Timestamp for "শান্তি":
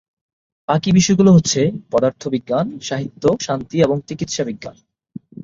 3.41-3.77